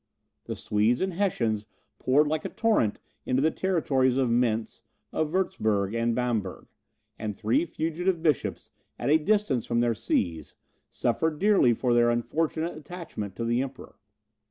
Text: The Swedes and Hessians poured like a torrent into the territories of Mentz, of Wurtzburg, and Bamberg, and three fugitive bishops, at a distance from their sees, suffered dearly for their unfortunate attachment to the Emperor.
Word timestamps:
The 0.45 0.55
Swedes 0.55 0.99
and 0.99 1.13
Hessians 1.13 1.67
poured 1.99 2.25
like 2.25 2.43
a 2.43 2.49
torrent 2.49 2.99
into 3.23 3.39
the 3.39 3.51
territories 3.51 4.17
of 4.17 4.31
Mentz, 4.31 4.81
of 5.13 5.29
Wurtzburg, 5.31 5.93
and 5.93 6.15
Bamberg, 6.15 6.65
and 7.19 7.35
three 7.37 7.65
fugitive 7.67 8.19
bishops, 8.23 8.71
at 8.97 9.11
a 9.11 9.19
distance 9.19 9.67
from 9.67 9.79
their 9.79 9.93
sees, 9.93 10.55
suffered 10.89 11.37
dearly 11.37 11.75
for 11.75 11.93
their 11.93 12.09
unfortunate 12.09 12.75
attachment 12.75 13.35
to 13.35 13.45
the 13.45 13.61
Emperor. 13.61 13.99